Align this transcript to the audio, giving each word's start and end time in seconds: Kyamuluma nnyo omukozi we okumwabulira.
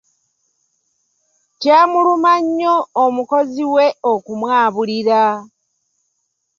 Kyamuluma 1.59 2.33
nnyo 2.43 2.75
omukozi 3.03 3.63
we 3.73 3.85
okumwabulira. 4.13 5.21